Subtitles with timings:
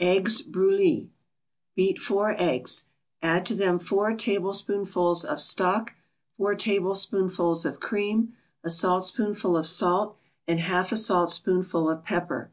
[0.00, 1.10] EGGS BROULLI
[1.74, 2.86] Beat four eggs.
[3.20, 5.92] Add to them four tablespoonfuls of stock,
[6.38, 8.32] four tablespoonfuls of cream,
[8.64, 10.16] a saltspoonful of salt
[10.48, 12.50] and half a saltspoonful of pepper.